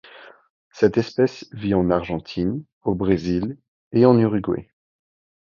[0.71, 3.59] Cette espèce vit en Argentine, au Brésil
[3.91, 4.71] et en Uruguay.